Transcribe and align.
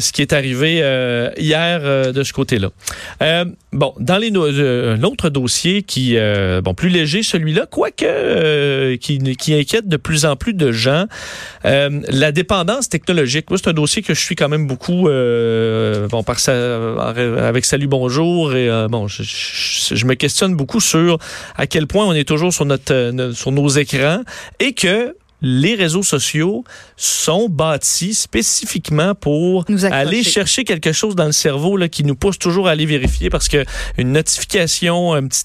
ce 0.00 0.12
qui 0.12 0.22
est 0.22 0.32
arrivé 0.32 0.76
hier 1.38 2.12
de 2.12 2.22
ce 2.22 2.32
côté-là. 2.32 2.70
bon, 3.72 3.94
dans 3.98 4.18
les 4.18 4.28
un 4.28 5.02
autre 5.02 5.30
dossier 5.30 5.82
qui, 5.82 6.16
bon, 6.62 6.74
plus 6.74 6.88
léger 6.88 7.22
celui-là, 7.22 7.66
quoique 7.70 8.96
qui, 8.96 9.18
qui 9.36 9.54
inquiète 9.54 9.88
de 9.88 9.96
plus 9.96 10.26
en 10.26 10.36
plus 10.36 10.54
de 10.54 10.72
gens, 10.72 11.06
la 11.64 12.32
dépendance 12.32 12.88
technologique. 12.88 13.46
C'est 13.56 13.68
un 13.68 13.72
dossier 13.72 14.02
que 14.02 14.14
je 14.14 14.20
suis 14.20 14.36
quand 14.36 14.48
même 14.48 14.66
beaucoup, 14.66 15.04
bon, 15.04 16.22
par 16.22 16.36
avec 16.48 17.64
Salut 17.64 17.86
Bonjour 17.86 18.54
et 18.54 18.68
bon, 18.90 19.08
je, 19.08 19.22
je, 19.22 20.06
me 20.06 20.14
questionne 20.14 20.54
beaucoup 20.54 20.80
sur 20.80 21.18
à 21.56 21.66
quel 21.66 21.86
point 21.86 22.06
on 22.06 22.12
est 22.12 22.28
toujours 22.28 22.52
sur 22.52 22.64
notre 22.64 23.32
sur 23.34 23.52
nos 23.52 23.68
écrans 23.68 24.22
et 24.60 24.72
que 24.72 25.14
les 25.40 25.74
réseaux 25.74 26.02
sociaux 26.02 26.64
sont 26.96 27.48
bâtis 27.48 28.14
spécifiquement 28.14 29.14
pour 29.14 29.64
aller 29.90 30.22
chercher 30.22 30.64
quelque 30.64 30.92
chose 30.92 31.14
dans 31.14 31.26
le 31.26 31.32
cerveau 31.32 31.76
là, 31.76 31.88
qui 31.88 32.04
nous 32.04 32.16
pousse 32.16 32.38
toujours 32.38 32.68
à 32.68 32.72
aller 32.72 32.86
vérifier 32.86 33.30
parce 33.30 33.48
que 33.48 33.64
une 33.96 34.12
notification, 34.12 35.12
un 35.12 35.26
petit, 35.26 35.44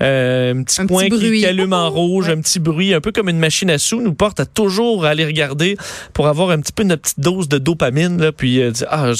euh, 0.00 0.54
un 0.54 0.62
petit 0.62 0.84
point 0.86 1.08
qui 1.08 1.46
allume 1.46 1.72
en 1.72 1.90
rouge, 1.98 2.28
un 2.28 2.40
petit 2.40 2.58
bruit, 2.58 2.94
un 2.94 3.00
peu 3.00 3.12
comme 3.12 3.28
une 3.28 3.38
machine 3.38 3.70
à 3.70 3.78
sous, 3.78 4.00
nous 4.00 4.14
porte 4.14 4.40
à 4.40 4.46
toujours 4.46 5.04
aller 5.04 5.24
regarder 5.24 5.76
pour 6.12 6.26
avoir 6.26 6.50
un 6.50 6.60
petit 6.60 6.72
peu 6.72 6.82
notre 6.82 7.02
petite 7.02 7.20
dose 7.20 7.48
de 7.48 7.58
dopamine. 7.58 8.20
Là, 8.20 8.32
puis 8.32 8.60
euh, 8.60 8.72
ah, 8.88 9.12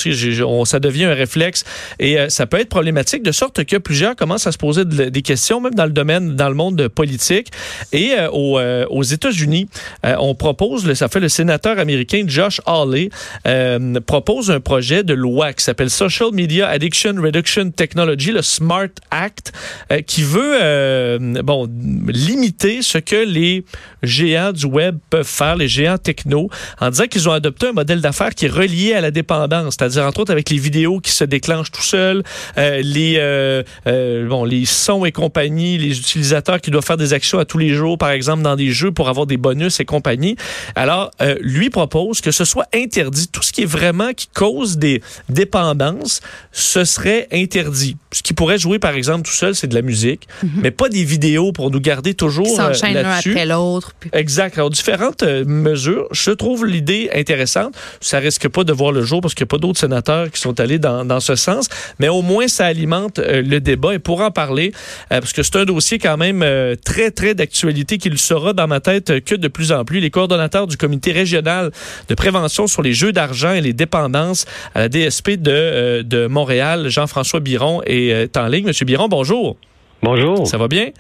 ça 0.65 0.81
devient 0.81 1.05
un 1.05 1.15
réflexe 1.15 1.65
et 1.99 2.19
euh, 2.19 2.29
ça 2.29 2.47
peut 2.47 2.59
être 2.59 2.69
problématique 2.69 3.23
de 3.23 3.33
sorte 3.33 3.65
que 3.65 3.77
plusieurs 3.77 4.17
commencent 4.17 4.47
à 4.47 4.53
se 4.53 4.59
poser 4.59 4.85
des 4.85 5.23
questions, 5.23 5.61
même 5.61 5.75
dans 5.75 5.87
le 5.87 5.93
domaine, 5.93 6.35
dans 6.35 6.49
le 6.49 6.55
monde 6.55 6.89
politique 6.89 7.49
et 7.93 8.13
euh, 8.19 8.29
aux, 8.31 8.59
aux 8.91 9.03
États-Unis. 9.03 9.69
Euh, 10.09 10.17
on 10.19 10.35
propose, 10.35 10.93
ça 10.95 11.09
fait 11.09 11.21
le 11.21 11.29
sénateur 11.29 11.79
américain 11.79 12.25
Josh 12.27 12.61
Hawley, 12.67 13.11
euh, 13.47 14.01
propose 14.01 14.51
un 14.51 14.61
projet 14.61 15.05
de 15.05 15.15
loi 15.15 15.53
qui 15.53 15.63
s'appelle 15.63 15.91
Social 15.91 16.31
Media 16.33 16.69
Addiction 16.69 17.15
Reduction 17.17 17.71
Technology, 17.71 18.33
le 18.33 18.43
SMART 18.43 18.89
Act, 19.11 19.53
euh, 19.93 20.01
qui 20.01 20.23
veut 20.23 21.19
bon 21.43 21.69
limiter 22.07 22.83
ce 22.83 22.99
que 22.99 23.17
les 23.17 23.65
géants 24.03 24.53
du 24.53 24.67
web 24.67 24.99
peuvent 25.11 25.27
faire, 25.27 25.57
les 25.57 25.69
géants 25.69 25.99
techno, 25.99 26.49
en 26.81 26.91
disant 26.91 27.07
qu'ils 27.07 27.29
ont 27.29 27.33
adopté 27.33 27.69
un 27.69 27.73
modèle 27.73 28.01
d'affaires 28.01 28.35
qui 28.35 28.47
est 28.47 28.51
relié 28.51 28.95
à 28.95 29.01
la 29.01 29.11
dépendance, 29.11 29.77
c'est-à-dire 29.79 30.05
entre 30.05 30.21
autres 30.21 30.33
avec 30.33 30.51
les 30.51 30.59
vidéos 30.59 31.01
qui 31.01 31.11
se 31.11 31.25
déclenchent 31.25 31.71
tout 31.71 31.83
seuls, 31.83 32.23
les 32.57 33.63
bon 34.29 34.45
les 34.45 34.65
sons 34.65 35.05
et 35.05 35.13
compagnie, 35.13 35.79
les 35.79 35.99
utilisateurs 35.99 36.61
qui 36.61 36.71
doivent 36.71 36.85
faire 36.85 36.97
des 36.97 37.13
actions 37.13 37.39
à 37.39 37.45
tous 37.45 37.59
les 37.59 37.71
jours, 37.71 37.99
par 37.99 38.11
exemple 38.11 38.43
dans 38.43 38.57
des 38.57 38.71
jeux 38.71 38.93
pour 38.93 39.09
avoir 39.09 39.27
des 39.27 39.37
bonus 39.37 39.81
et 39.81 39.85
compagnie 39.85 39.98
alors, 40.75 41.11
euh, 41.21 41.37
lui 41.41 41.71
propose 41.71 42.21
que 42.21 42.31
ce 42.31 42.45
soit 42.45 42.67
interdit. 42.75 43.29
Tout 43.29 43.43
ce 43.43 43.53
qui 43.53 43.63
est 43.63 43.67
vraiment 43.67 44.13
qui 44.13 44.29
cause 44.29 44.79
des 44.79 45.03
dépendances, 45.29 46.21
ce 46.53 46.85
serait 46.85 47.29
interdit. 47.33 47.97
Ce 48.13 48.23
qui 48.23 48.33
pourrait 48.33 48.59
jouer, 48.59 48.79
par 48.79 48.95
exemple, 48.95 49.29
tout 49.29 49.35
seul, 49.35 49.55
c'est 49.55 49.67
de 49.67 49.75
la 49.75 49.83
musique, 49.83 50.29
mhm. 50.43 50.51
mais 50.63 50.71
pas 50.71 50.89
des 50.89 51.05
vidéos 51.05 51.53
pour 51.53 51.71
nous 51.71 51.81
garder 51.81 52.15
toujours 52.15 52.61
euh, 52.61 52.73
là-dessus. 52.93 53.31
après 53.33 53.47
l'autre. 53.47 53.93
Exact. 54.13 54.57
Alors, 54.57 54.71
différentes 54.71 55.23
euh, 55.23 55.45
mesures. 55.45 56.09
Je 56.13 56.31
trouve 56.31 56.67
l'idée 56.67 57.11
intéressante. 57.15 57.75
Ça 58.01 58.19
risque 58.19 58.49
pas 58.49 58.65
de 58.65 58.73
voir 58.73 58.93
le 58.93 59.03
jour 59.03 59.21
parce 59.21 59.35
qu'il 59.35 59.45
n'y 59.45 59.49
a 59.49 59.53
pas 59.55 59.59
d'autres 59.59 59.81
sénateurs 59.81 60.31
qui 60.31 60.41
sont 60.41 60.59
allés 60.61 60.79
dans, 60.79 61.05
dans, 61.05 61.21
ce 61.21 61.35
sens, 61.35 61.69
mais 61.99 62.09
au 62.09 62.23
moins, 62.23 62.49
ça 62.49 62.67
alimente 62.67 63.19
le 63.19 63.59
débat. 63.59 63.95
Et 63.95 63.99
pour 63.99 64.21
en 64.21 64.31
parler, 64.31 64.73
parce 65.09 65.33
que 65.33 65.43
c'est 65.43 65.57
un 65.57 65.65
dossier 65.65 65.99
quand 65.99 66.17
même 66.17 66.45
très, 66.85 67.11
très 67.11 67.35
d'actualité 67.35 67.99
qui 67.99 68.11
le 68.11 68.17
sera 68.17 68.53
dans 68.53 68.67
ma 68.67 68.81
tête 68.81 69.25
que 69.25 69.35
de 69.35 69.49
plus 69.49 69.73
en 69.73 69.85
plus 69.85 69.88
les 69.97 70.11
coordonnateurs 70.11 70.67
du 70.67 70.77
comité 70.77 71.13
régional 71.13 71.71
de 72.09 72.15
prévention 72.15 72.67
sur 72.67 72.83
les 72.83 72.93
jeux 72.93 73.13
d'argent 73.13 73.53
et 73.53 73.61
les 73.61 73.73
dépendances 73.73 74.47
à 74.75 74.81
la 74.81 74.89
DSP 74.89 75.31
de, 75.31 75.51
euh, 75.51 76.03
de 76.03 76.27
Montréal. 76.27 76.89
Jean-François 76.89 77.41
Biron 77.41 77.83
est 77.87 78.13
euh, 78.13 78.41
en 78.41 78.47
ligne. 78.47 78.67
Monsieur 78.67 78.85
Biron, 78.85 79.09
bonjour. 79.09 79.57
Bonjour. 80.03 80.47
Ça 80.47 80.59
va 80.59 80.69
bien? 80.69 80.91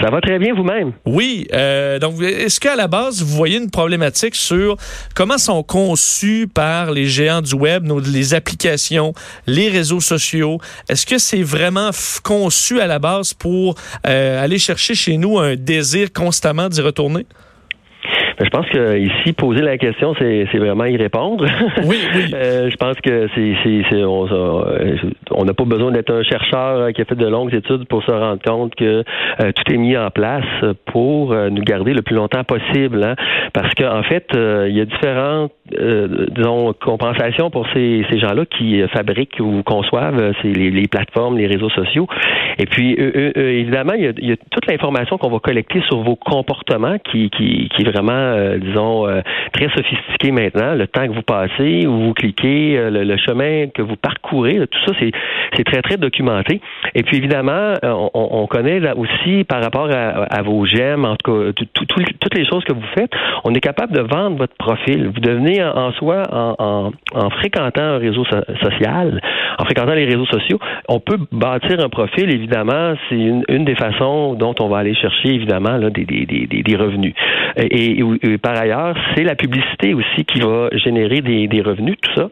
Ça 0.00 0.10
va 0.10 0.20
très 0.20 0.38
bien 0.38 0.54
vous-même? 0.54 0.92
Oui. 1.06 1.48
Euh, 1.52 1.98
donc, 1.98 2.22
est-ce 2.22 2.60
qu'à 2.60 2.76
la 2.76 2.86
base, 2.86 3.20
vous 3.20 3.34
voyez 3.34 3.58
une 3.58 3.70
problématique 3.70 4.36
sur 4.36 4.76
comment 5.16 5.38
sont 5.38 5.64
conçus 5.64 6.48
par 6.52 6.92
les 6.92 7.06
géants 7.06 7.42
du 7.42 7.54
web 7.54 7.84
nos, 7.84 7.98
les 7.98 8.32
applications, 8.32 9.12
les 9.48 9.68
réseaux 9.68 10.00
sociaux? 10.00 10.58
Est-ce 10.88 11.04
que 11.04 11.18
c'est 11.18 11.42
vraiment 11.42 11.90
conçu 12.22 12.80
à 12.80 12.86
la 12.86 13.00
base 13.00 13.34
pour 13.34 13.74
aller 14.04 14.58
chercher 14.58 14.94
chez 14.94 15.16
nous 15.16 15.40
un 15.40 15.56
désir 15.56 16.12
constamment 16.12 16.68
d'y 16.68 16.80
retourner? 16.80 17.26
Ben, 18.38 18.44
je 18.44 18.50
pense 18.50 18.66
que 18.66 18.98
ici, 18.98 19.32
poser 19.32 19.62
la 19.62 19.78
question, 19.78 20.14
c'est 20.18 20.58
vraiment 20.58 20.84
y 20.84 20.96
répondre. 20.96 21.44
Oui, 21.84 21.96
oui. 22.14 22.30
euh, 22.34 22.70
je 22.70 22.76
pense 22.76 22.96
que 23.00 23.28
c'est 23.34 23.48
on 25.38 25.44
n'a 25.44 25.54
pas 25.54 25.64
besoin 25.64 25.90
d'être 25.92 26.12
un 26.12 26.22
chercheur 26.22 26.92
qui 26.92 27.02
a 27.02 27.04
fait 27.04 27.14
de 27.14 27.26
longues 27.26 27.54
études 27.54 27.86
pour 27.86 28.02
se 28.02 28.10
rendre 28.10 28.42
compte 28.44 28.74
que 28.74 29.04
euh, 29.40 29.52
tout 29.52 29.72
est 29.72 29.76
mis 29.76 29.96
en 29.96 30.10
place 30.10 30.44
pour 30.86 31.32
euh, 31.32 31.50
nous 31.50 31.62
garder 31.62 31.92
le 31.92 32.02
plus 32.02 32.16
longtemps 32.16 32.44
possible. 32.44 33.02
Hein? 33.02 33.14
Parce 33.52 33.72
qu'en 33.74 33.98
en 33.98 34.02
fait, 34.02 34.26
euh, 34.34 34.66
il 34.68 34.76
y 34.76 34.80
a 34.80 34.84
différentes 34.84 35.52
disons 35.70 36.72
compensations 36.72 37.50
pour 37.50 37.66
ces, 37.74 38.02
ces 38.10 38.18
gens-là 38.18 38.46
qui 38.46 38.80
fabriquent 38.88 39.38
ou 39.38 39.62
conçoivent 39.62 40.32
c'est 40.40 40.48
les, 40.48 40.70
les, 40.70 40.86
plateformes, 40.86 41.36
les 41.36 41.46
réseaux 41.46 41.68
sociaux. 41.68 42.06
Et 42.58 42.64
puis, 42.64 42.94
évidemment, 42.94 43.92
il 43.92 44.04
y 44.04 44.06
a, 44.06 44.12
il 44.16 44.28
y 44.30 44.32
a 44.32 44.36
toute 44.50 44.66
l'information 44.66 45.18
qu'on 45.18 45.28
va 45.28 45.40
collecter 45.40 45.82
sur 45.82 45.98
vos 45.98 46.16
comportements 46.16 46.96
qui, 46.98 47.28
qui, 47.28 47.68
qui 47.68 47.82
est 47.82 47.90
vraiment 47.90 48.27
euh, 48.34 48.58
disons, 48.58 49.08
euh, 49.08 49.20
très 49.52 49.68
sophistiqué 49.70 50.30
maintenant. 50.30 50.74
Le 50.74 50.86
temps 50.86 51.06
que 51.06 51.12
vous 51.12 51.22
passez, 51.22 51.86
où 51.86 51.98
vous 52.06 52.14
cliquez, 52.14 52.78
euh, 52.78 52.90
le, 52.90 53.16
chemin 53.16 53.68
que 53.68 53.82
vous 53.82 53.96
parcourez, 53.96 54.60
tout 54.70 54.78
ça, 54.86 54.92
c'est 55.00 55.64
très, 55.64 55.82
très 55.82 55.96
documenté. 55.96 56.60
Et 56.94 57.02
puis, 57.02 57.16
évidemment, 57.16 57.74
on, 57.82 58.10
on 58.14 58.46
connaît 58.46 58.80
là 58.80 58.96
aussi, 58.96 59.44
par 59.44 59.62
rapport 59.62 59.88
à, 59.90 60.42
vos 60.42 60.64
j'aime, 60.66 61.04
en 61.04 61.16
tout 61.16 61.32
cas, 61.32 61.64
toutes 61.74 62.34
les 62.34 62.46
choses 62.46 62.64
que 62.64 62.72
vous 62.72 62.86
faites, 62.94 63.10
on 63.44 63.54
est 63.54 63.60
capable 63.60 63.92
de 63.92 64.02
vendre 64.02 64.36
votre 64.36 64.54
profil. 64.56 65.08
Vous 65.08 65.20
devenez 65.20 65.62
en, 65.62 65.92
soi, 65.92 66.22
en, 66.30 66.92
en, 67.14 67.30
fréquentant 67.30 67.82
un 67.82 67.98
réseau 67.98 68.24
social, 68.24 69.20
en 69.58 69.64
fréquentant 69.64 69.94
les 69.94 70.04
réseaux 70.04 70.26
sociaux, 70.26 70.58
on 70.88 71.00
peut 71.00 71.18
bâtir 71.32 71.80
un 71.80 71.88
profil, 71.88 72.32
évidemment, 72.32 72.94
c'est 73.08 73.16
une, 73.16 73.64
des 73.64 73.74
façons 73.74 74.34
dont 74.34 74.54
on 74.60 74.68
va 74.68 74.78
aller 74.78 74.94
chercher, 74.94 75.34
évidemment, 75.34 75.76
là, 75.76 75.90
des, 75.90 76.04
des, 76.04 76.26
des, 76.26 76.62
des 76.62 76.76
revenus. 76.76 77.14
Et, 77.56 78.02
par 78.42 78.56
ailleurs, 78.56 78.96
c'est 79.14 79.24
la 79.24 79.34
publicité 79.34 79.94
aussi 79.94 80.24
qui 80.24 80.40
va 80.40 80.68
générer 80.72 81.20
des, 81.20 81.48
des 81.48 81.62
revenus, 81.62 81.96
tout 82.00 82.14
ça. 82.14 82.30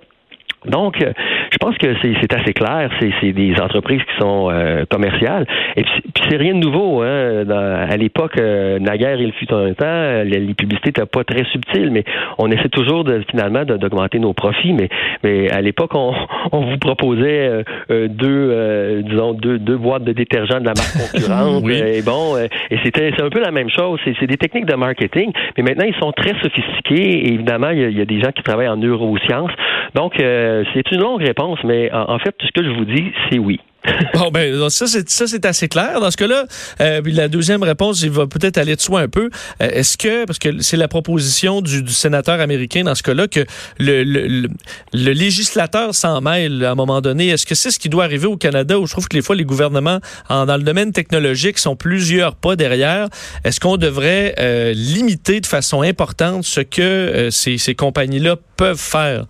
Donc, 0.68 1.00
euh, 1.00 1.12
je 1.52 1.58
pense 1.58 1.76
que 1.78 1.94
c'est 2.02 2.32
assez 2.32 2.52
clair. 2.52 2.90
C'est 3.00 3.32
des 3.32 3.54
entreprises 3.60 4.00
qui 4.02 4.20
sont 4.20 4.48
euh, 4.50 4.84
commerciales. 4.90 5.46
Et 5.76 5.82
puis, 5.82 6.02
c'est 6.28 6.36
rien 6.36 6.54
de 6.54 6.60
nouveau. 6.60 7.02
Hein. 7.02 7.44
à 7.48 7.96
l'époque, 7.96 8.38
euh, 8.38 8.78
naguère, 8.78 9.20
il 9.20 9.32
fut 9.32 9.52
un 9.52 9.72
temps, 9.74 10.22
les, 10.24 10.54
publicités 10.54 10.88
n'étaient 10.88 11.06
pas 11.06 11.24
très 11.24 11.44
subtiles, 11.44 11.90
mais 11.90 12.04
on 12.38 12.50
essaie 12.50 12.68
toujours 12.68 13.04
de, 13.04 13.22
finalement 13.30 13.64
d'augmenter 13.64 14.18
nos 14.18 14.32
profits. 14.32 14.72
Mais, 14.72 14.88
mais 15.22 15.50
à 15.50 15.60
l'époque, 15.60 15.94
on, 15.94 16.14
on, 16.52 16.60
vous 16.60 16.78
proposait 16.78 17.64
deux, 17.88 19.02
disons, 19.02 19.34
deux, 19.34 19.58
deux 19.58 19.76
boîtes 19.76 20.04
de 20.04 20.12
détergents 20.12 20.60
de 20.60 20.66
la 20.66 20.74
marque 20.74 21.12
concurrente. 21.12 21.64
Et 21.86 22.02
bon, 22.02 22.36
et 22.70 22.78
c'était 22.84 23.12
c'est 23.16 23.22
un 23.22 23.28
peu 23.28 23.40
la 23.40 23.50
même 23.50 23.68
chose. 23.70 24.00
C'est 24.04 24.26
des 24.26 24.36
techniques 24.36 24.66
de 24.66 24.74
marketing, 24.74 25.30
mais 25.56 25.62
maintenant 25.62 25.86
ils 25.86 25.94
sont 25.96 26.12
très 26.12 26.32
sophistiqués. 26.40 27.26
Et 27.26 27.34
évidemment, 27.34 27.70
il 27.70 27.78
y, 27.78 27.84
a, 27.84 27.88
il 27.88 27.98
y 27.98 28.00
a 28.00 28.04
des 28.04 28.20
gens 28.20 28.32
qui 28.32 28.42
travaillent 28.42 28.68
en 28.68 28.76
neurosciences. 28.76 29.52
Donc 29.96 30.20
euh, 30.20 30.62
c'est 30.74 30.92
une 30.92 31.00
longue 31.00 31.22
réponse, 31.22 31.58
mais 31.64 31.90
en, 31.90 32.18
fait, 32.18 32.32
tout 32.32 32.46
ce 32.46 32.52
que 32.52 32.62
je 32.62 32.70
vous 32.70 32.84
dis, 32.84 33.12
c'est 33.30 33.38
oui. 33.38 33.58
bon, 34.14 34.30
ben, 34.30 34.68
ça, 34.68 34.86
c'est, 34.86 35.08
ça, 35.08 35.26
c'est 35.26 35.46
assez 35.46 35.68
clair. 35.68 36.00
Dans 36.00 36.10
ce 36.10 36.18
cas-là, 36.18 36.44
euh, 36.80 37.00
la 37.06 37.28
deuxième 37.28 37.62
réponse, 37.62 38.02
il 38.02 38.10
va 38.10 38.26
peut-être 38.26 38.58
aller 38.58 38.76
de 38.76 38.80
soi 38.80 39.00
un 39.00 39.08
peu. 39.08 39.30
Euh, 39.62 39.68
est-ce 39.70 39.96
que, 39.96 40.26
parce 40.26 40.38
que 40.38 40.60
c'est 40.60 40.76
la 40.76 40.88
proposition 40.88 41.62
du, 41.62 41.86
sénateur 41.88 42.40
américain 42.40 42.82
dans 42.82 42.94
ce 42.94 43.02
cas-là, 43.04 43.26
que 43.26 43.46
le, 43.78 44.02
le, 44.02 44.48
législateur 44.92 45.94
s'en 45.94 46.20
mêle 46.20 46.62
à 46.64 46.72
un 46.72 46.74
moment 46.74 47.00
donné, 47.00 47.28
est-ce 47.28 47.46
que 47.46 47.54
c'est 47.54 47.70
ce 47.70 47.78
qui 47.78 47.88
doit 47.88 48.04
arriver 48.04 48.26
au 48.26 48.36
Canada 48.36 48.78
où 48.78 48.86
je 48.86 48.92
trouve 48.92 49.08
que 49.08 49.16
les 49.16 49.22
fois, 49.22 49.36
les 49.36 49.44
gouvernements, 49.44 50.00
en, 50.28 50.44
dans 50.44 50.56
le 50.56 50.64
domaine 50.64 50.92
technologique, 50.92 51.56
sont 51.56 51.76
plusieurs 51.76 52.34
pas 52.34 52.56
derrière? 52.56 53.08
Est-ce 53.44 53.60
qu'on 53.60 53.78
devrait 53.78 54.34
limiter 54.74 55.40
de 55.40 55.46
façon 55.46 55.80
importante 55.80 56.44
ce 56.44 56.60
que 56.60 57.28
ces, 57.30 57.56
ces 57.56 57.74
compagnies-là 57.74 58.36
peuvent 58.58 58.76
faire? 58.76 59.24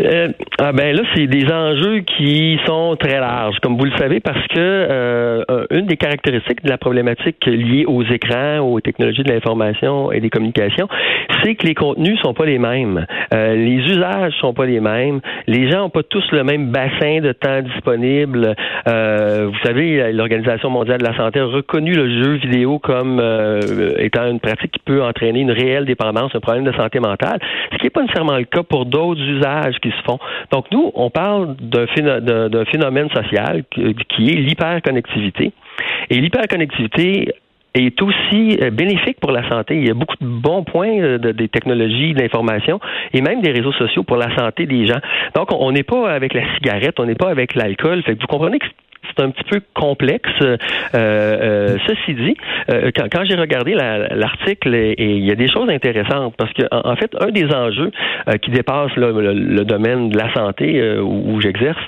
Euh, 0.00 0.28
ah 0.60 0.72
ben 0.72 0.94
là, 0.94 1.02
c'est 1.14 1.26
des 1.26 1.50
enjeux 1.52 2.00
qui 2.00 2.58
sont 2.66 2.96
très 2.96 3.18
larges, 3.18 3.58
comme 3.60 3.76
vous 3.76 3.84
le 3.84 3.96
savez, 3.96 4.20
parce 4.20 4.46
que 4.48 4.58
euh, 4.58 5.44
une 5.70 5.86
des 5.86 5.96
caractéristiques 5.96 6.62
de 6.62 6.68
la 6.68 6.78
problématique 6.78 7.44
liée 7.46 7.84
aux 7.86 8.04
écrans, 8.04 8.60
aux 8.60 8.80
technologies 8.80 9.24
de 9.24 9.32
l'information 9.32 10.12
et 10.12 10.20
des 10.20 10.30
communications, 10.30 10.88
c'est 11.42 11.56
que 11.56 11.66
les 11.66 11.74
contenus 11.74 12.18
sont 12.20 12.32
pas 12.32 12.46
les 12.46 12.58
mêmes, 12.58 13.06
euh, 13.34 13.54
les 13.56 13.78
usages 13.92 14.34
sont 14.40 14.54
pas 14.54 14.66
les 14.66 14.80
mêmes, 14.80 15.20
les 15.48 15.70
gens 15.70 15.86
ont 15.86 15.90
pas 15.90 16.04
tous 16.04 16.24
le 16.30 16.44
même 16.44 16.70
bassin 16.70 17.20
de 17.20 17.32
temps 17.32 17.62
disponible. 17.62 18.54
Euh, 18.88 19.48
vous 19.48 19.58
savez, 19.64 20.12
l'Organisation 20.12 20.70
mondiale 20.70 20.98
de 20.98 21.04
la 21.04 21.16
santé 21.16 21.40
a 21.40 21.44
reconnu 21.44 21.92
le 21.92 22.22
jeu 22.22 22.34
vidéo 22.34 22.78
comme 22.78 23.20
étant 23.98 24.28
une 24.28 24.40
pratique 24.40 24.72
qui 24.72 24.80
peut 24.84 25.02
entraîner 25.02 25.40
une 25.40 25.50
réelle 25.50 25.86
dépendance, 25.86 26.34
un 26.34 26.40
problème 26.40 26.64
de 26.64 26.72
santé 26.72 27.00
mentale, 27.00 27.40
ce 27.72 27.78
qui 27.78 27.84
n'est 27.84 27.90
pas 27.90 28.02
nécessairement 28.02 28.36
le 28.36 28.44
cas 28.44 28.62
pour 28.62 28.86
d'autres 28.86 29.22
usages 29.22 29.78
se 29.90 30.02
font. 30.02 30.18
Donc 30.52 30.66
nous, 30.72 30.90
on 30.94 31.10
parle 31.10 31.56
d'un 31.56 31.86
phénomène 32.64 33.08
social 33.10 33.64
qui 33.70 34.30
est 34.30 34.36
l'hyperconnectivité. 34.36 35.52
Et 36.10 36.20
l'hyperconnectivité 36.20 37.32
est 37.74 38.00
aussi 38.02 38.58
euh, 38.60 38.70
bénéfique 38.70 39.20
pour 39.20 39.30
la 39.30 39.48
santé. 39.48 39.76
Il 39.76 39.86
y 39.86 39.90
a 39.90 39.94
beaucoup 39.94 40.16
de 40.20 40.26
bons 40.26 40.64
points 40.64 40.98
euh, 40.98 41.18
de, 41.18 41.32
des 41.32 41.48
technologies, 41.48 42.14
de 42.14 42.20
l'information 42.20 42.80
et 43.12 43.20
même 43.20 43.42
des 43.42 43.52
réseaux 43.52 43.72
sociaux 43.72 44.02
pour 44.02 44.16
la 44.16 44.34
santé 44.36 44.66
des 44.66 44.86
gens. 44.86 45.00
Donc, 45.34 45.48
on 45.52 45.70
n'est 45.72 45.82
pas 45.82 46.10
avec 46.10 46.34
la 46.34 46.42
cigarette, 46.54 46.98
on 46.98 47.04
n'est 47.04 47.14
pas 47.14 47.28
avec 47.28 47.54
l'alcool. 47.54 48.02
Vous 48.06 48.26
comprenez 48.26 48.58
que 48.58 48.66
c'est 49.18 49.24
un 49.24 49.30
petit 49.30 49.44
peu 49.44 49.60
complexe. 49.74 50.30
Euh, 50.42 50.56
euh, 50.94 51.76
ceci 51.86 52.14
dit, 52.14 52.36
euh, 52.70 52.90
quand, 52.94 53.06
quand 53.10 53.24
j'ai 53.24 53.36
regardé 53.36 53.74
l'article, 53.74 54.74
et, 54.74 54.94
il 54.98 55.24
y 55.24 55.30
a 55.30 55.34
des 55.34 55.50
choses 55.50 55.68
intéressantes 55.68 56.34
parce 56.36 56.52
que 56.52 56.62
en, 56.70 56.96
fait, 56.96 57.10
un 57.20 57.30
des 57.30 57.52
enjeux 57.52 57.90
qui 58.42 58.50
dépasse 58.50 58.94
le, 58.96 59.64
domaine 59.64 60.10
de 60.10 60.18
la 60.18 60.32
santé 60.32 60.98
où, 60.98 61.34
où 61.34 61.40
j'exerce, 61.40 61.80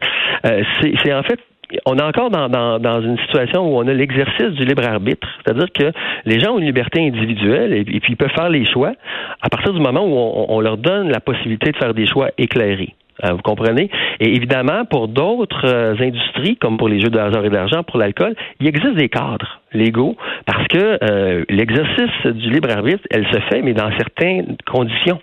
c'est 0.44 1.14
en 1.14 1.22
fait 1.22 1.38
on 1.86 1.96
est 1.98 2.02
encore 2.02 2.30
dans, 2.30 2.48
dans, 2.48 3.00
une 3.00 3.18
situation 3.18 3.62
où 3.62 3.78
on 3.78 3.86
a 3.86 3.92
l'exercice 3.92 4.50
du 4.50 4.64
libre 4.64 4.84
arbitre, 4.84 5.28
c'est-à-dire 5.44 5.68
que 5.72 5.92
les 6.24 6.40
gens 6.40 6.54
ont 6.54 6.58
une 6.58 6.64
liberté 6.64 7.00
individuelle 7.00 7.72
et, 7.72 7.84
puis 7.84 8.00
ils 8.08 8.16
peuvent 8.16 8.32
faire 8.34 8.48
les 8.48 8.64
choix 8.64 8.92
à 9.40 9.48
partir 9.48 9.72
du 9.72 9.80
moment 9.80 10.04
où 10.04 10.14
on, 10.52 10.60
leur 10.60 10.76
donne 10.76 11.10
la 11.10 11.20
possibilité 11.20 11.70
de 11.72 11.76
faire 11.76 11.94
des 11.94 12.06
choix 12.06 12.30
éclairés. 12.38 12.94
Euh, 13.24 13.32
vous 13.32 13.42
comprenez? 13.42 13.90
Et 14.20 14.34
évidemment, 14.34 14.84
pour 14.84 15.08
d'autres 15.08 15.66
euh, 15.66 15.94
industries, 15.98 16.56
comme 16.56 16.76
pour 16.76 16.88
les 16.88 17.00
jeux 17.00 17.10
de 17.10 17.18
hasard 17.18 17.44
et 17.44 17.50
d'argent, 17.50 17.82
pour 17.82 17.98
l'alcool, 17.98 18.34
il 18.60 18.68
existe 18.68 18.94
des 18.94 19.08
cadres 19.08 19.60
légaux 19.72 20.16
parce 20.46 20.66
que 20.68 20.98
euh, 21.02 21.44
l'exercice 21.48 22.26
du 22.26 22.50
libre 22.50 22.70
arbitre, 22.70 23.04
elle 23.10 23.26
se 23.26 23.40
fait, 23.50 23.62
mais 23.62 23.74
dans 23.74 23.90
certaines 23.96 24.56
conditions. 24.66 25.20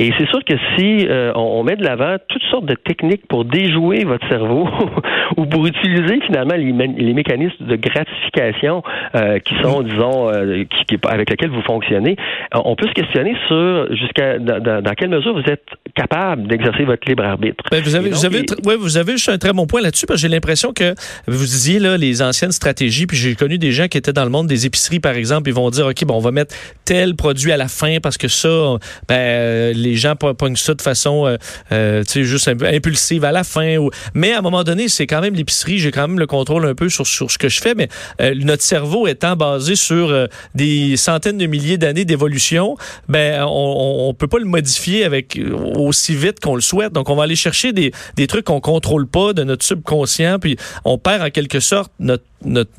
Et 0.00 0.12
c'est 0.16 0.28
sûr 0.28 0.44
que 0.44 0.54
si 0.76 1.06
euh, 1.08 1.32
on, 1.34 1.64
met 1.64 1.74
de 1.74 1.82
l'avant 1.82 2.16
toutes 2.28 2.42
sortes 2.50 2.66
de 2.66 2.74
techniques 2.74 3.26
pour 3.26 3.44
déjouer 3.44 4.04
votre 4.04 4.26
cerveau 4.28 4.68
ou 5.36 5.46
pour 5.46 5.66
utiliser 5.66 6.20
finalement 6.24 6.54
les, 6.54 6.72
les 6.72 7.14
mécanismes 7.14 7.66
de 7.66 7.74
gratification 7.74 8.82
euh, 9.16 9.40
qui 9.40 9.54
sont, 9.60 9.82
disons, 9.82 10.30
euh, 10.30 10.62
qui, 10.86 10.96
avec 11.08 11.30
lesquels 11.30 11.50
vous 11.50 11.62
fonctionnez, 11.62 12.16
on 12.54 12.76
peut 12.76 12.86
se 12.86 12.92
questionner 12.92 13.34
sur 13.48 13.92
jusqu'à 13.96 14.38
dans, 14.38 14.94
quelle 14.96 15.10
mesure 15.10 15.34
vous 15.34 15.50
êtes 15.50 15.66
capable 15.96 16.46
d'exercer 16.46 16.84
votre 16.84 17.08
libre 17.08 17.24
arbitre. 17.24 17.64
Ben, 17.70 17.82
vous 17.82 17.96
avez, 17.96 18.10
vous 18.10 18.24
avez, 18.24 18.44
ouais, 18.64 18.76
vous 18.76 18.98
avez 18.98 19.12
juste 19.12 19.30
un 19.30 19.38
très 19.38 19.52
bon 19.52 19.66
point 19.66 19.80
là-dessus 19.80 20.06
parce 20.06 20.22
que 20.22 20.28
j'ai 20.28 20.32
l'impression 20.32 20.72
que 20.72 20.94
vous 21.26 21.44
disiez 21.44 21.80
là 21.80 21.96
les 21.96 22.22
anciennes 22.22 22.52
stratégies, 22.52 23.06
puis 23.06 23.16
j'ai 23.16 23.34
connu 23.34 23.58
des 23.58 23.72
gens 23.72 23.88
qui 23.88 23.98
étaient 23.98 24.12
dans 24.12 24.24
le 24.24 24.30
monde 24.30 24.46
des 24.46 24.64
épiceries 24.64 25.00
par 25.00 25.16
exemple, 25.16 25.48
ils 25.48 25.54
vont 25.54 25.70
dire 25.70 25.86
ok 25.86 26.04
bon 26.04 26.14
on 26.14 26.20
va 26.20 26.30
mettre 26.30 26.54
tel 26.84 27.16
produit 27.16 27.50
à 27.50 27.56
la 27.56 27.68
fin 27.68 27.96
parce 28.00 28.16
que 28.16 28.28
ça, 28.28 28.76
ben 29.08 29.72
les 29.74 29.87
gens 29.96 30.16
pognent 30.16 30.56
ça 30.56 30.74
de 30.74 30.82
façon, 30.82 31.26
euh, 31.26 31.36
euh, 31.72 32.02
tu 32.04 32.12
sais, 32.12 32.24
juste 32.24 32.48
impulsive 32.48 33.24
à 33.24 33.32
la 33.32 33.44
fin. 33.44 33.88
Mais 34.14 34.32
à 34.32 34.38
un 34.38 34.42
moment 34.42 34.64
donné, 34.64 34.88
c'est 34.88 35.06
quand 35.06 35.20
même 35.20 35.34
l'épicerie. 35.34 35.78
J'ai 35.78 35.90
quand 35.90 36.08
même 36.08 36.18
le 36.18 36.26
contrôle 36.26 36.66
un 36.66 36.74
peu 36.74 36.88
sur, 36.88 37.06
sur 37.06 37.30
ce 37.30 37.38
que 37.38 37.48
je 37.48 37.60
fais. 37.60 37.74
Mais 37.74 37.88
euh, 38.20 38.34
notre 38.36 38.62
cerveau 38.62 39.06
étant 39.06 39.36
basé 39.36 39.76
sur 39.76 40.28
des 40.54 40.96
centaines 40.96 41.38
de 41.38 41.46
milliers 41.46 41.78
d'années 41.78 42.04
d'évolution, 42.04 42.76
ben 43.08 43.44
on, 43.44 44.08
on 44.08 44.14
peut 44.14 44.28
pas 44.28 44.38
le 44.38 44.44
modifier 44.44 45.04
avec 45.04 45.38
aussi 45.76 46.14
vite 46.14 46.40
qu'on 46.40 46.54
le 46.54 46.60
souhaite. 46.60 46.92
Donc 46.92 47.10
on 47.10 47.16
va 47.16 47.24
aller 47.24 47.36
chercher 47.36 47.72
des, 47.72 47.92
des 48.16 48.26
trucs 48.26 48.44
qu'on 48.44 48.60
contrôle 48.60 49.06
pas 49.06 49.32
de 49.32 49.44
notre 49.44 49.64
subconscient, 49.64 50.38
puis 50.38 50.56
on 50.84 50.98
perd 50.98 51.22
en 51.22 51.30
quelque 51.30 51.60
sorte 51.60 51.92
notre 51.98 52.24
notre, 52.44 52.70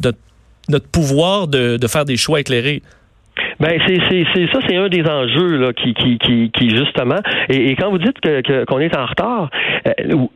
notre, 0.69 0.87
pouvoir 0.87 1.47
de, 1.47 1.77
de 1.77 1.87
faire 1.87 2.05
des 2.05 2.17
choix 2.17 2.39
éclairés. 2.39 2.81
Ben 3.59 3.79
c'est 3.87 3.99
c'est 4.09 4.47
ça 4.51 4.59
c'est 4.67 4.77
un 4.77 4.89
des 4.89 5.03
enjeux 5.03 5.57
là 5.57 5.73
qui 5.73 5.93
qui 5.93 6.17
qui, 6.17 6.51
qui 6.51 6.69
justement 6.69 7.19
et, 7.49 7.75
quand 7.75 7.89
vous 7.89 7.97
dites 7.97 8.19
que 8.19 8.65
qu'on 8.65 8.79
est 8.79 8.95
en 8.95 9.05
retard, 9.05 9.49
euh, 9.87 9.91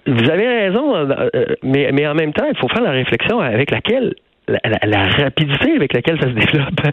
vous 0.07 0.29
avez 0.29 0.47
raison, 0.47 0.95
euh, 0.95 1.27
mais 1.63 1.91
mais 1.93 2.07
en 2.07 2.15
même 2.15 2.33
temps 2.33 2.45
il 2.49 2.57
faut 2.57 2.67
faire 2.67 2.83
la 2.83 2.91
réflexion 2.91 3.39
avec 3.39 3.71
laquelle 3.71 4.13
la, 4.47 5.07
rapidité 5.07 5.73
avec 5.75 5.93
laquelle 5.93 6.19
ça 6.19 6.27
se 6.27 6.33
développe. 6.33 6.81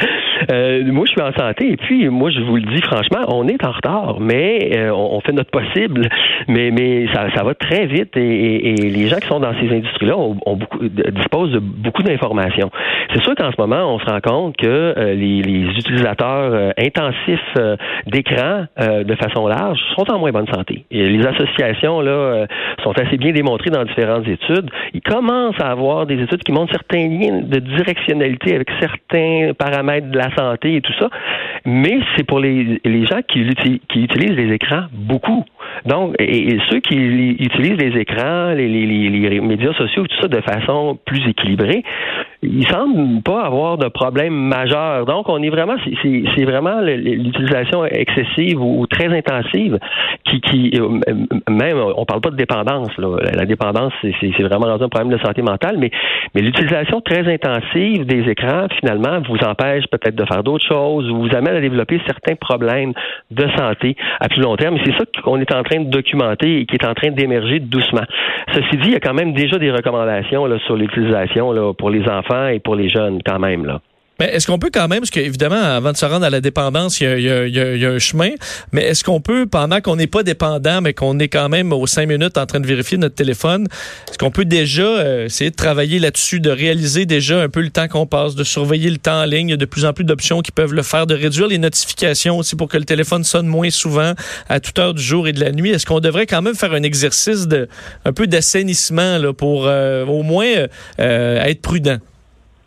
Euh, 0.51 0.83
moi, 0.87 1.05
je 1.05 1.11
suis 1.11 1.21
en 1.21 1.35
santé 1.35 1.73
et 1.73 1.77
puis 1.77 2.09
moi, 2.09 2.31
je 2.31 2.41
vous 2.41 2.57
le 2.57 2.63
dis 2.63 2.81
franchement, 2.81 3.27
on 3.29 3.47
est 3.47 3.63
en 3.63 3.73
retard, 3.73 4.21
mais 4.21 4.71
euh, 4.75 4.91
on, 4.91 5.21
fait 5.21 5.33
notre 5.33 5.51
possible. 5.51 6.09
Mais 6.49 6.71
mais 6.71 7.07
ça, 7.13 7.27
ça 7.35 7.45
va 7.45 7.53
très 7.55 7.85
vite 7.85 8.17
et, 8.17 8.75
les 8.75 9.09
gens 9.09 9.19
qui 9.19 9.29
sont 9.29 9.39
dans 9.39 9.53
ces 9.61 9.69
industries-là 9.69 10.17
ont, 10.17 10.57
beaucoup, 10.57 10.79
disposent 10.89 11.53
de 11.53 11.59
beaucoup 11.59 12.03
d'informations. 12.03 12.71
C'est 13.13 13.23
sûr 13.23 13.35
qu'en 13.35 13.53
ce 13.53 13.61
moment, 13.61 13.95
on 13.95 13.99
se 13.99 14.07
rend 14.07 14.21
compte 14.21 14.57
que 14.57 14.67
euh, 14.67 15.13
les, 15.13 15.43
les, 15.43 15.65
utilisateurs 15.79 16.73
intensifs 16.79 17.55
d'écran 18.07 18.65
de 18.79 19.15
façon 19.17 19.47
large 19.47 19.79
sont 19.95 20.11
en 20.11 20.19
moins 20.19 20.31
bonne 20.31 20.49
santé. 20.49 20.87
Et 20.91 21.07
les 21.07 21.27
associations 21.27 22.01
là 22.01 22.47
sont 22.83 22.99
assez 22.99 23.19
bien 23.19 23.33
démontrées 23.33 23.71
dans 23.71 23.85
différentes 23.85 24.27
études. 24.27 24.71
Ils 24.95 25.03
commencent 25.03 25.61
à 25.61 25.71
avoir 25.71 26.07
des 26.07 26.19
études 26.23 26.43
qui 26.43 26.53
montrent 26.53 26.73
certains 26.73 27.09
liens 27.09 27.40
de 27.41 27.59
directionnalité 27.59 28.55
avec 28.55 28.69
certains 28.81 29.53
paramètres 29.59 30.11
de 30.11 30.19
la 30.19 30.35
santé 30.37 30.77
et 30.77 30.81
tout 30.81 30.93
ça, 30.99 31.09
mais 31.65 32.01
c'est 32.17 32.25
pour 32.25 32.39
les, 32.41 32.81
les 32.85 33.07
gens 33.07 33.21
qui, 33.27 33.41
utilisent 33.41 34.37
les 34.37 34.53
écrans 34.55 34.85
beaucoup. 34.93 35.45
Donc, 35.87 36.15
et, 36.19 36.59
ceux 36.71 36.81
qui 36.81 36.97
utilisent 36.97 37.79
les 37.79 38.01
écrans, 38.01 38.53
les, 38.53 38.69
les, 38.69 38.87
les, 38.87 39.41
médias 39.41 39.73
sociaux, 39.75 40.07
tout 40.07 40.21
ça 40.21 40.29
de 40.29 40.41
façon 40.41 40.99
plus 41.05 41.27
équilibrée, 41.29 41.83
ils 42.43 42.67
semblent 42.69 43.23
pas 43.23 43.43
avoir 43.43 43.77
de 43.77 43.89
problème 43.89 44.33
majeur. 44.33 45.05
Donc, 45.05 45.29
on 45.29 45.43
est 45.43 45.51
vraiment, 45.51 45.77
c'est 46.03 46.45
vraiment 46.45 46.81
l'utilisation 46.81 47.85
excessive 47.85 48.61
ou, 48.61 48.87
très 48.87 49.09
intensive 49.09 49.79
qui, 50.25 50.41
qui 50.41 50.73
euh, 50.81 50.89
même, 51.51 51.79
on 51.97 52.05
parle 52.07 52.21
pas 52.23 52.31
de 52.31 52.37
dépendance. 52.37 52.97
Là. 52.97 53.09
La 53.35 53.45
dépendance, 53.45 53.93
c'est 54.03 54.43
vraiment 54.43 54.69
un 54.69 54.79
problème 54.89 55.11
de 55.11 55.23
santé 55.23 55.43
mentale, 55.43 55.77
mais, 55.79 55.91
mais 56.35 56.41
l'utilisation 56.41 57.01
très 57.03 57.31
intensive 57.31 58.07
des 58.07 58.31
écrans, 58.31 58.69
finalement, 58.79 59.21
vous 59.29 59.39
empêche 59.47 59.85
peut-être 59.89 60.17
de 60.17 60.25
faire 60.25 60.43
d'autres 60.43 60.67
choses, 60.67 61.11
vous 61.11 61.29
amène 61.37 61.57
à 61.57 61.61
développer 61.61 62.01
certains 62.07 62.37
problèmes 62.37 62.95
de 63.31 63.47
santé 63.57 63.97
à 64.19 64.29
plus 64.29 64.41
long 64.41 64.57
terme. 64.57 64.79
C'est 64.85 64.93
ça 64.93 65.05
qu'on 65.23 65.41
est 65.41 65.53
en 65.53 65.63
train 65.63 65.81
de 65.81 65.91
documenter 65.91 66.61
et 66.61 66.67
qui 66.67 66.77
est 66.77 66.87
en 66.87 66.95
train 66.95 67.11
d'émerger 67.11 67.59
doucement. 67.61 68.05
Ceci 68.55 68.77
dit, 68.79 68.89
il 68.89 68.93
y 68.93 68.97
a 68.97 69.01
quand 69.01 69.15
même 69.15 69.35
déjà 69.35 69.59
des 69.59 69.71
recommandations 69.71 70.47
là, 70.47 70.59
sur 70.61 70.77
l'utilisation 70.77 71.75
pour 71.75 71.91
les 71.91 72.09
enfants 72.09 72.30
et 72.53 72.61
pour 72.61 72.77
les 72.77 72.89
jeunes 72.89 73.21
quand 73.25 73.39
même. 73.39 73.81
Mais 74.21 74.27
est-ce 74.35 74.47
qu'on 74.47 74.59
peut 74.59 74.69
quand 74.71 74.87
même, 74.87 74.99
parce 74.99 75.11
qu'évidemment, 75.11 75.57
avant 75.57 75.93
de 75.93 75.97
se 75.97 76.05
rendre 76.05 76.27
à 76.27 76.31
la 76.31 76.43
dépendance, 76.43 77.01
il 77.01 77.21
y 77.21 77.89
a, 77.89 77.89
un 77.91 77.99
chemin, 77.99 78.29
mais 78.71 78.83
est-ce 78.83 79.03
qu'on 79.03 79.23
peut, 79.23 79.47
pendant 79.47 79.81
qu'on 79.81 79.97
n'est 79.97 80.07
pas 80.07 80.23
dépendant, 80.23 80.83
mais 80.83 80.93
qu'on 80.93 81.19
est 81.19 81.29
quand 81.29 81.49
même 81.49 81.73
aux 81.73 81.87
cinq 81.87 82.07
minutes 82.07 82.37
en 82.37 82.45
train 82.45 82.61
de 82.61 82.67
vérifier 82.67 82.99
notre 82.99 83.15
téléphone, 83.15 83.67
est-ce 84.11 84.19
qu'on 84.19 84.31
peut 84.31 84.45
déjà 84.45 84.83
euh, 84.83 85.25
essayer 85.25 85.51
de 85.51 85.57
travailler 85.57 85.99
là-dessus, 85.99 86.39
de 86.39 86.51
réaliser 86.51 87.07
déjà 87.07 87.41
un 87.41 87.49
peu 87.49 87.63
le 87.63 87.71
temps 87.71 87.89
qu'on 87.89 88.05
passe, 88.05 88.35
de 88.35 88.45
surveiller 88.45 88.91
le 88.91 88.99
temps 88.99 89.23
en 89.23 89.25
ligne, 89.25 89.49
il 89.49 89.53
y 89.53 89.55
a 89.55 89.57
de 89.57 89.65
plus 89.65 89.87
en 89.87 89.95
plus 89.95 90.05
d'options 90.05 90.43
qui 90.43 90.53
peuvent 90.53 90.75
le 90.75 90.83
faire, 90.83 91.07
de 91.07 91.15
réduire 91.15 91.49
les 91.49 91.57
notifications 91.57 92.37
aussi 92.37 92.57
pour 92.57 92.69
que 92.69 92.77
le 92.77 92.85
téléphone 92.85 93.25
sonne 93.25 93.47
moins 93.47 93.71
souvent 93.71 94.13
à 94.51 94.61
toute 94.61 94.79
heure 94.79 94.93
du 94.93 95.03
jour 95.03 95.29
et 95.29 95.33
de 95.33 95.41
la 95.41 95.51
nuit. 95.51 95.71
Est-ce 95.71 95.87
qu'on 95.87 96.01
devrait 96.01 96.27
quand 96.27 96.43
même 96.43 96.55
faire 96.55 96.75
un 96.75 96.83
exercice 96.83 97.49
de 97.49 97.69
un 98.05 98.13
peu 98.13 98.27
d'assainissement 98.27 99.17
là, 99.17 99.33
pour 99.33 99.67
euh, 99.67 100.05
au 100.05 100.23
moins 100.23 100.67
euh, 101.01 101.43
être 101.43 101.63
prudent? 101.63 102.01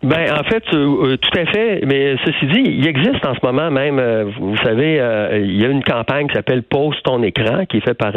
Ben 0.04 0.34
en 0.38 0.44
fait, 0.44 0.64
euh, 0.74 1.14
euh, 1.14 1.18
tout 1.18 1.40
à 1.40 1.46
fait. 1.46 1.82
Mais 1.86 2.16
ceci 2.26 2.46
dit, 2.48 2.64
il 2.66 2.88
existe 2.88 3.26
en 3.26 3.34
ce 3.34 3.40
moment 3.42 3.72
même, 3.72 4.00
euh, 4.00 4.26
vous 4.38 4.58
savez, 4.58 4.96
il 5.40 5.60
y 5.60 5.66
a 5.66 5.70
une 5.70 5.84
campagne 5.84 6.28
qui 6.28 6.34
s'appelle 6.34 6.64
Pose 6.64 7.02
ton 7.04 7.24
écran, 7.24 7.66
qui 7.66 7.78
est 7.78 7.82
faite 7.82 7.98
par 7.98 8.12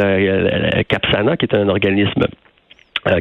Capsana, 0.87 1.37
qui 1.37 1.45
est 1.45 1.55
un 1.55 1.69
organisme 1.69 2.23
euh, 2.23 2.27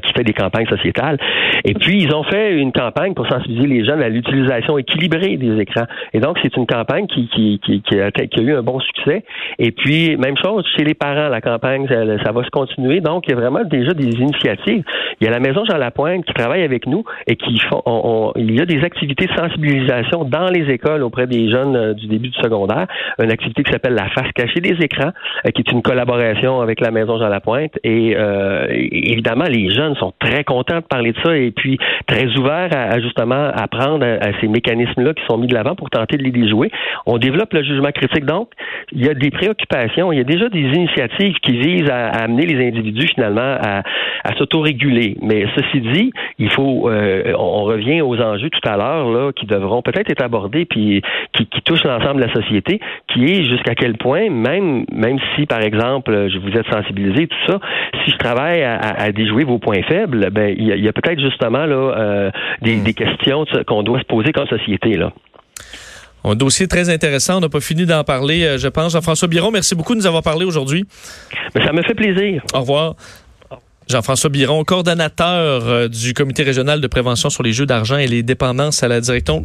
qui 0.02 0.12
fait 0.12 0.24
des 0.24 0.32
campagnes 0.32 0.66
sociétales. 0.66 1.18
Et 1.64 1.74
puis, 1.74 2.02
ils 2.02 2.14
ont 2.14 2.22
fait 2.24 2.54
une 2.54 2.72
campagne 2.72 3.14
pour 3.14 3.26
sensibiliser 3.28 3.66
les 3.66 3.84
jeunes 3.84 4.02
à 4.02 4.08
l'utilisation 4.08 4.78
équilibrée 4.78 5.36
des 5.36 5.60
écrans. 5.60 5.86
Et 6.12 6.20
donc, 6.20 6.38
c'est 6.42 6.56
une 6.56 6.66
campagne 6.66 7.06
qui, 7.06 7.28
qui, 7.28 7.60
qui, 7.64 7.82
qui, 7.82 7.98
a, 8.00 8.10
eu 8.40 8.54
un 8.54 8.62
bon 8.62 8.80
succès. 8.80 9.24
Et 9.58 9.72
puis, 9.72 10.16
même 10.16 10.36
chose 10.36 10.64
chez 10.76 10.84
les 10.84 10.94
parents, 10.94 11.28
la 11.28 11.40
campagne, 11.40 11.86
ça, 11.88 12.32
va 12.32 12.44
se 12.44 12.50
continuer. 12.50 13.00
Donc, 13.00 13.24
il 13.26 13.30
y 13.30 13.32
a 13.34 13.36
vraiment 13.36 13.64
déjà 13.64 13.94
des 13.94 14.10
initiatives. 14.10 14.84
Il 15.20 15.24
y 15.24 15.28
a 15.28 15.30
la 15.30 15.40
Maison 15.40 15.64
Jean 15.64 15.78
Lapointe 15.78 16.24
qui 16.24 16.34
travaille 16.34 16.62
avec 16.62 16.86
nous 16.86 17.04
et 17.26 17.36
qui 17.36 17.58
font, 17.58 18.32
il 18.36 18.54
y 18.54 18.60
a 18.60 18.66
des 18.66 18.82
activités 18.84 19.26
de 19.26 19.32
sensibilisation 19.32 20.24
dans 20.24 20.48
les 20.48 20.70
écoles 20.72 21.02
auprès 21.02 21.26
des 21.26 21.50
jeunes 21.50 21.76
euh, 21.76 21.94
du 21.94 22.06
début 22.06 22.28
du 22.28 22.38
secondaire. 22.38 22.86
Une 23.22 23.30
activité 23.30 23.62
qui 23.62 23.72
s'appelle 23.72 23.94
la 23.94 24.08
face 24.10 24.30
cachée 24.34 24.60
des 24.60 24.76
écrans, 24.84 25.12
euh, 25.46 25.50
qui 25.50 25.62
est 25.62 25.72
une 25.72 25.82
collaboration 25.82 26.60
avec 26.60 26.80
la 26.80 26.90
Maison 26.90 27.18
Jean 27.18 27.28
Lapointe. 27.28 27.72
Et 27.82 28.16
évidemment, 28.92 29.44
les 29.44 29.70
jeunes 29.76 29.94
sont 29.96 30.12
très 30.18 30.44
contents 30.44 30.76
de 30.76 30.86
parler 30.86 31.12
de 31.12 31.18
ça 31.24 31.36
et 31.36 31.50
puis 31.50 31.78
très 32.06 32.26
ouverts 32.36 32.70
à, 32.72 33.00
justement 33.00 33.50
apprendre 33.54 34.04
à, 34.04 34.40
ces 34.40 34.48
mécanismes-là 34.48 35.14
qui 35.14 35.24
sont 35.28 35.38
mis 35.38 35.46
de 35.46 35.54
l'avant 35.54 35.74
pour 35.74 35.90
tenter 35.90 36.16
de 36.16 36.22
les 36.22 36.30
déjouer. 36.30 36.70
On 37.06 37.18
développe 37.18 37.52
le 37.52 37.62
jugement 37.62 37.90
critique. 37.92 38.24
Donc, 38.24 38.50
il 38.92 39.04
y 39.04 39.08
a 39.08 39.14
des 39.14 39.30
préoccupations, 39.30 40.12
il 40.12 40.18
y 40.18 40.20
a 40.20 40.24
déjà 40.24 40.48
des 40.48 40.60
initiatives 40.60 41.34
qui 41.42 41.58
visent 41.58 41.90
à, 41.90 42.08
amener 42.08 42.46
les 42.46 42.66
individus 42.66 43.08
finalement 43.14 43.56
à, 43.60 43.82
à 44.24 44.34
s'autoréguler. 44.36 45.16
Mais 45.22 45.46
ceci 45.54 45.80
dit, 45.80 46.12
il 46.38 46.50
faut, 46.50 46.88
euh, 46.88 47.32
on 47.38 47.64
revient 47.64 48.02
aux 48.02 48.20
enjeux 48.20 48.50
tout 48.50 48.68
à 48.68 48.76
l'heure 48.76 49.10
là, 49.10 49.32
qui 49.32 49.46
devront 49.46 49.82
peut-être 49.82 50.10
être 50.10 50.22
abordés 50.22 50.64
puis 50.64 51.02
qui, 51.32 51.46
touchent 51.64 51.84
l'ensemble 51.84 52.20
de 52.20 52.26
la 52.26 52.32
société, 52.32 52.80
qui 53.08 53.24
est 53.24 53.44
jusqu'à 53.44 53.74
quel 53.74 53.96
point, 53.96 54.30
même 54.30 54.84
même 54.92 55.18
si 55.34 55.46
par 55.46 55.60
exemple 55.62 56.28
je 56.28 56.38
vous 56.38 56.50
êtes 56.56 56.66
sensibilisé 56.72 57.26
tout 57.26 57.36
ça, 57.46 57.58
si 58.04 58.12
je 58.12 58.16
travaille 58.18 58.62
à, 58.62 58.78
à 58.78 59.10
déjouer 59.10 59.44
vos 59.44 59.58
points 59.66 59.82
faibles, 59.82 60.30
ben 60.30 60.54
il 60.56 60.64
y 60.66 60.88
a, 60.88 60.92
peut-être 60.92 61.20
justement 61.20 61.66
là 61.66 61.76
euh, 61.76 62.30
des, 62.62 62.76
hmm. 62.76 62.84
des 62.84 62.94
questions 62.94 63.44
qu'on 63.66 63.82
doit 63.82 63.98
se 63.98 64.04
poser 64.04 64.32
comme 64.32 64.46
société 64.46 64.96
là. 64.96 65.12
Un 66.24 66.34
dossier 66.34 66.66
très 66.66 66.90
intéressant. 66.90 67.38
On 67.38 67.40
n'a 67.40 67.48
pas 67.48 67.60
fini 67.60 67.86
d'en 67.86 68.02
parler, 68.02 68.44
euh, 68.44 68.58
je 68.58 68.66
pense. 68.68 68.92
Jean-François 68.92 69.28
Biron, 69.28 69.50
merci 69.52 69.74
beaucoup 69.76 69.94
de 69.94 70.00
nous 70.00 70.06
avoir 70.06 70.22
parlé 70.22 70.44
aujourd'hui. 70.44 70.84
Ça 71.54 71.72
me 71.72 71.82
fait 71.82 71.94
plaisir. 71.94 72.42
Au 72.52 72.60
revoir. 72.60 72.94
Jean-François 73.88 74.30
Biron, 74.30 74.64
coordonnateur 74.64 75.66
euh, 75.66 75.88
du 75.88 76.12
comité 76.12 76.42
régional 76.42 76.80
de 76.80 76.86
prévention 76.86 77.30
sur 77.30 77.42
les 77.42 77.52
jeux 77.52 77.66
d'argent 77.66 77.96
et 77.96 78.06
les 78.06 78.22
dépendances 78.22 78.82
à 78.82 78.88
la 78.88 79.00
direction, 79.00 79.44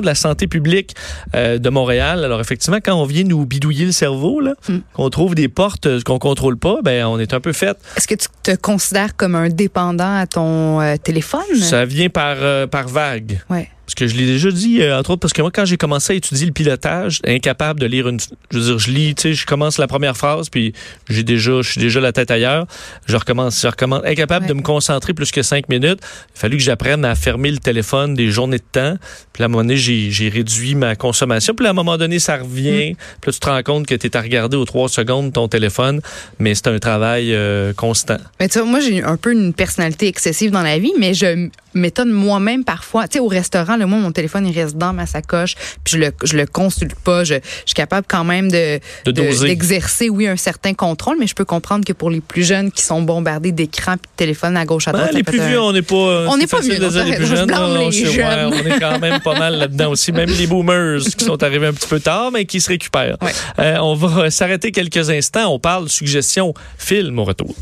de 0.00 0.06
la 0.06 0.14
santé 0.14 0.46
publique 0.46 0.94
euh, 1.34 1.58
de 1.58 1.70
Montréal. 1.70 2.24
Alors 2.24 2.40
effectivement, 2.40 2.78
quand 2.82 2.94
on 2.94 3.04
vient 3.04 3.24
nous 3.24 3.44
bidouiller 3.46 3.86
le 3.86 3.92
cerveau, 3.92 4.40
là, 4.40 4.54
hmm. 4.68 4.78
qu'on 4.92 5.10
trouve 5.10 5.34
des 5.34 5.48
portes 5.48 6.04
qu'on 6.04 6.18
contrôle 6.18 6.56
pas, 6.56 6.78
ben 6.82 7.06
on 7.06 7.18
est 7.18 7.34
un 7.34 7.40
peu 7.40 7.52
fait. 7.52 7.76
Est-ce 7.96 8.06
que 8.06 8.14
tu 8.14 8.28
te 8.42 8.54
considères 8.54 9.16
comme 9.16 9.34
un 9.34 9.48
dépendant 9.48 10.16
à 10.16 10.26
ton 10.26 10.78
téléphone? 11.02 11.40
Ça 11.56 11.84
vient 11.84 12.08
par 12.08 12.68
par 12.68 12.88
vague. 12.88 13.40
Ouais. 13.50 13.68
Parce 13.90 13.96
que 13.96 14.06
je 14.06 14.14
l'ai 14.14 14.26
déjà 14.26 14.52
dit, 14.52 14.82
euh, 14.82 14.96
entre 14.96 15.10
autres, 15.10 15.18
parce 15.18 15.32
que 15.32 15.42
moi, 15.42 15.50
quand 15.52 15.64
j'ai 15.64 15.76
commencé 15.76 16.12
à 16.12 16.16
étudier 16.16 16.46
le 16.46 16.52
pilotage, 16.52 17.18
incapable 17.26 17.80
de 17.80 17.86
lire 17.86 18.06
une. 18.06 18.20
Je 18.52 18.58
veux 18.58 18.64
dire, 18.64 18.78
je 18.78 18.90
lis, 18.92 19.16
tu 19.16 19.22
sais, 19.22 19.34
je 19.34 19.44
commence 19.44 19.78
la 19.78 19.88
première 19.88 20.16
phrase, 20.16 20.48
puis 20.48 20.74
j'ai 21.08 21.24
déjà, 21.24 21.60
je 21.60 21.72
suis 21.72 21.80
déjà 21.80 21.98
la 21.98 22.12
tête 22.12 22.30
ailleurs. 22.30 22.68
Je 23.06 23.16
recommence, 23.16 23.60
je 23.60 23.66
recommence, 23.66 24.02
incapable 24.04 24.46
de 24.46 24.52
me 24.52 24.62
concentrer 24.62 25.12
plus 25.12 25.32
que 25.32 25.42
cinq 25.42 25.68
minutes. 25.68 25.98
Il 26.02 26.36
a 26.36 26.40
fallu 26.40 26.56
que 26.56 26.62
j'apprenne 26.62 27.04
à 27.04 27.16
fermer 27.16 27.50
le 27.50 27.58
téléphone 27.58 28.14
des 28.14 28.30
journées 28.30 28.58
de 28.58 28.62
temps. 28.70 28.96
Puis 29.32 29.42
à 29.42 29.46
un 29.46 29.48
moment 29.48 29.64
donné, 29.64 29.76
j'ai 29.76 30.28
réduit 30.28 30.76
ma 30.76 30.94
consommation. 30.94 31.52
Puis 31.54 31.66
à 31.66 31.70
un 31.70 31.72
moment 31.72 31.98
donné, 31.98 32.20
ça 32.20 32.36
revient. 32.36 32.92
Mm. 32.92 32.96
Puis 33.20 33.26
là, 33.26 33.32
tu 33.32 33.40
te 33.40 33.48
rends 33.48 33.62
compte 33.64 33.86
que 33.88 33.96
tu 33.96 34.06
es 34.06 34.16
à 34.16 34.20
regarder 34.20 34.56
aux 34.56 34.66
trois 34.66 34.88
secondes 34.88 35.32
ton 35.32 35.48
téléphone, 35.48 36.00
mais 36.38 36.54
c'est 36.54 36.68
un 36.68 36.78
travail 36.78 37.34
euh, 37.34 37.72
constant. 37.72 38.18
Mais 38.38 38.48
tu 38.48 38.60
vois, 38.60 38.68
moi, 38.68 38.78
j'ai 38.78 39.02
un 39.02 39.16
peu 39.16 39.32
une 39.32 39.52
personnalité 39.52 40.06
excessive 40.06 40.52
dans 40.52 40.62
la 40.62 40.78
vie, 40.78 40.92
mais 40.96 41.12
je 41.12 41.48
m'étonne 41.74 42.10
moi-même 42.10 42.64
parfois. 42.64 43.08
Tu 43.08 43.14
sais, 43.14 43.18
au 43.20 43.26
restaurant, 43.26 43.76
le 43.80 43.86
moi, 43.86 43.98
mon 43.98 44.12
téléphone, 44.12 44.46
il 44.46 44.58
reste 44.58 44.76
dans 44.76 44.92
ma 44.92 45.06
sacoche, 45.06 45.54
puis 45.84 45.94
je 45.94 45.98
le, 45.98 46.12
je 46.22 46.36
le 46.36 46.46
consulte 46.46 46.94
pas. 46.94 47.24
Je, 47.24 47.34
suis 47.64 47.74
capable 47.74 48.06
quand 48.08 48.24
même 48.24 48.50
de, 48.50 48.80
d'exercer, 49.06 50.08
oui, 50.08 50.26
un 50.26 50.36
certain 50.36 50.74
contrôle, 50.74 51.16
mais 51.18 51.26
je 51.26 51.34
peux 51.34 51.44
comprendre 51.44 51.84
que 51.84 51.92
pour 51.92 52.10
les 52.10 52.20
plus 52.20 52.44
jeunes 52.44 52.70
qui 52.70 52.82
sont 52.82 53.02
bombardés 53.02 53.52
d'écrans 53.52 53.96
puis 53.96 54.10
de 54.12 54.16
téléphones 54.16 54.56
à 54.56 54.64
gauche 54.64 54.88
à 54.88 54.92
droite. 54.92 55.12
les 55.12 55.22
plus 55.22 55.40
vieux, 55.40 55.60
on 55.60 55.72
n'est 55.72 55.82
pas. 55.82 56.26
On 56.28 56.36
n'est 56.36 56.46
pas 56.46 56.60
vieux. 56.60 56.78
Les 56.78 57.16
plus 57.16 57.26
jeunes, 57.26 57.52
on, 57.52 57.90
jeunes. 57.90 58.52
on 58.52 58.66
est 58.66 58.78
quand 58.78 58.98
même 58.98 59.20
pas 59.20 59.38
mal 59.38 59.56
là-dedans 59.56 59.90
aussi. 59.90 60.12
Même 60.20 60.30
les 60.30 60.46
boomers 60.46 61.00
qui 61.16 61.24
sont 61.24 61.42
arrivés 61.42 61.68
un 61.68 61.72
petit 61.72 61.88
peu 61.88 62.00
tard, 62.00 62.30
mais 62.32 62.44
qui 62.44 62.60
se 62.60 62.68
récupèrent. 62.68 63.16
Euh, 63.58 63.76
on 63.78 63.94
va 63.94 64.30
s'arrêter 64.30 64.72
quelques 64.72 65.08
instants. 65.08 65.52
On 65.52 65.58
parle 65.58 65.88
suggestion 65.88 66.52
film 66.78 67.18
au 67.18 67.24
retour. 67.24 67.54